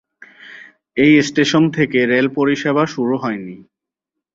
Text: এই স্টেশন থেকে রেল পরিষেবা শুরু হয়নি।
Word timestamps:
এই 0.97 1.13
স্টেশন 1.21 1.63
থেকে 1.69 1.99
রেল 2.05 2.27
পরিষেবা 2.35 2.83
শুরু 2.85 3.15
হয়নি। 3.17 3.57